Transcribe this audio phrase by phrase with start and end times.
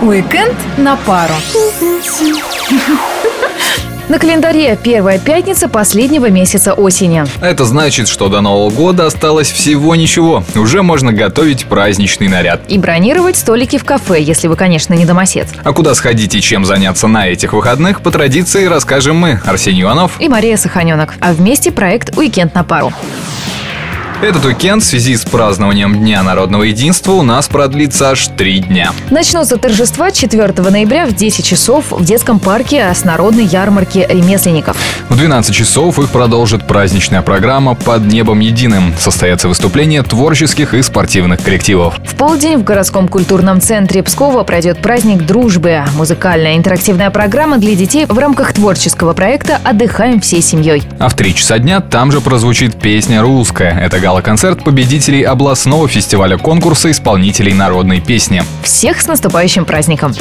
[0.00, 1.34] Уикенд на пару.
[4.08, 7.24] На календаре первая пятница последнего месяца осени.
[7.42, 10.44] Это значит, что до Нового года осталось всего ничего.
[10.54, 12.62] Уже можно готовить праздничный наряд.
[12.68, 15.48] И бронировать столики в кафе, если вы, конечно, не домосед.
[15.62, 20.12] А куда сходить и чем заняться на этих выходных, по традиции расскажем мы, Арсений Иванов
[20.20, 21.14] и Мария Саханенок.
[21.20, 22.92] А вместе проект «Уикенд на пару».
[24.20, 28.90] Этот уикенд в связи с празднованием Дня народного единства у нас продлится аж три дня.
[29.10, 34.76] Начнутся торжества 4 ноября в 10 часов в детском парке с народной ярмарки ремесленников.
[35.08, 38.92] В 12 часов их продолжит праздничная программа «Под небом единым».
[38.98, 41.94] Состоятся выступления творческих и спортивных коллективов.
[42.04, 45.84] В полдень в городском культурном центре Пскова пройдет праздник дружбы.
[45.96, 50.82] Музыкальная интерактивная программа для детей в рамках творческого проекта «Отдыхаем всей семьей».
[50.98, 53.78] А в 3 часа дня там же прозвучит песня «Русская».
[53.78, 58.42] Это гала-концерт победителей областного фестиваля конкурса исполнителей народной песни.
[58.62, 60.14] Всех с наступающим праздником!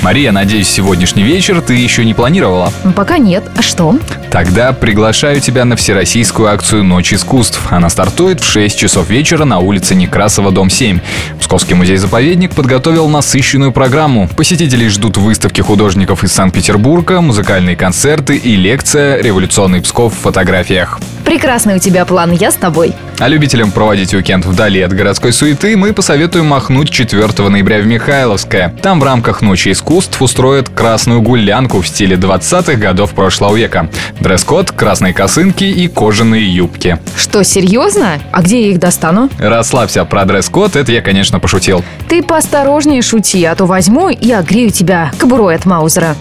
[0.00, 2.72] Мария, надеюсь, сегодняшний вечер ты еще не планировала?
[2.94, 3.44] Пока нет.
[3.54, 3.98] А что?
[4.36, 7.58] Тогда приглашаю тебя на всероссийскую акцию «Ночь искусств».
[7.70, 11.00] Она стартует в 6 часов вечера на улице Некрасова, дом 7.
[11.40, 14.28] Псковский музей-заповедник подготовил насыщенную программу.
[14.36, 21.00] Посетителей ждут выставки художников из Санкт-Петербурга, музыкальные концерты и лекция «Революционный Псков в фотографиях».
[21.24, 22.92] Прекрасный у тебя план, я с тобой.
[23.18, 28.72] А любителям проводить уикенд вдали от городской суеты мы посоветуем махнуть 4 ноября в Михайловское.
[28.80, 33.90] Там в рамках Ночи искусств устроят красную гулянку в стиле 20-х годов прошлого века.
[34.26, 36.98] Дресс-код, красные косынки и кожаные юбки.
[37.16, 38.18] Что, серьезно?
[38.32, 39.30] А где я их достану?
[39.38, 41.84] Расслабься, про дресс-код это я, конечно, пошутил.
[42.08, 46.16] Ты поосторожнее шути, а то возьму и огрею тебя кобурой от Маузера.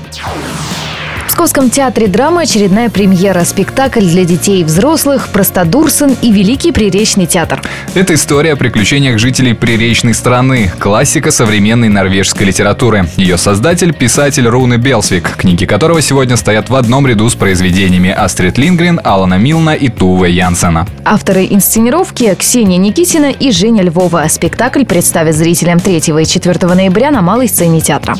[1.35, 3.43] Московском театре драмы очередная премьера.
[3.43, 7.61] Спектакль для детей и взрослых «Простодурсон» и Великий Приречный театр.
[7.95, 10.69] Это история о приключениях жителей приречной страны.
[10.79, 13.07] Классика современной норвежской литературы.
[13.15, 18.57] Ее создатель– писатель Руны Белсвик, книги которого сегодня стоят в одном ряду с произведениями Астрид
[18.57, 20.85] Лингрен, Алана Милна и Туве Янсена.
[21.05, 24.25] Авторы инсценировки– Ксения Никитина и Женя Львова.
[24.27, 28.17] Спектакль представят зрителям 3 и 4 ноября на малой сцене театра.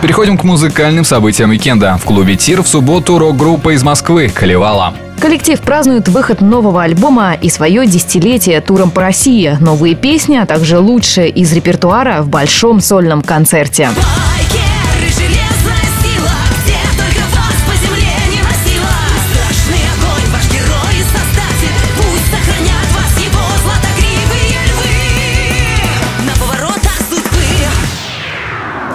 [0.00, 1.98] Переходим к музыкальным событиям уикенда.
[2.00, 4.94] В клубе «Тир» в субботу рок-группа из Москвы «Колевала».
[5.20, 9.56] Коллектив празднует выход нового альбома и свое десятилетие туром по России.
[9.60, 13.90] Новые песни, а также лучшие из репертуара в большом сольном концерте.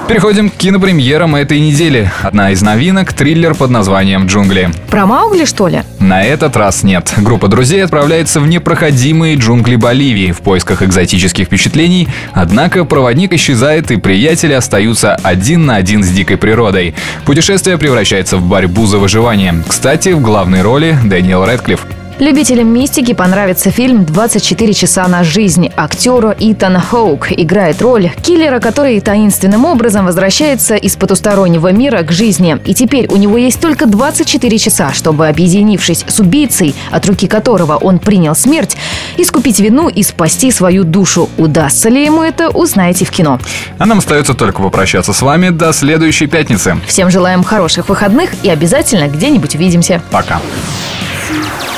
[0.08, 2.12] Переходим к кинопремьерам этой недели.
[2.22, 4.70] Одна из новинок– триллер под названием «Джунгли».
[4.90, 5.84] Про Маугли, что ли?
[6.00, 7.14] На этот раз нет.
[7.18, 13.96] Группа друзей отправляется в непроходимые джунгли Боливии в поисках экзотических впечатлений, однако проводник исчезает и
[13.96, 16.96] приятели остаются один на один с дикой природой.
[17.26, 19.64] Путешествие превращается в борьбу за выживание.
[19.66, 22.03] Кстати, в главной роли Дэниел Рэдклифф.
[22.24, 25.70] Любителям мистики понравится фильм «24 часа на жизнь».
[25.76, 32.58] Актера Итан Хоук играет роль киллера, который таинственным образом возвращается из потустороннего мира к жизни.
[32.64, 37.76] И теперь у него есть только 24 часа, чтобы, объединившись с убийцей, от руки которого
[37.76, 38.78] он принял смерть,
[39.18, 41.30] искупить вину и спасти свою душу.
[41.38, 43.38] Удастся ли ему это, узнаете в кино.
[43.80, 46.78] А нам остается только попрощаться с вами до следующей пятницы.
[46.88, 50.02] Всем желаем хороших выходных и обязательно где-нибудь увидимся.
[50.10, 50.40] Пока.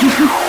[0.07, 0.44] Thank you.